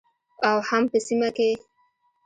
[0.49, 1.49] او هم په سیمه کې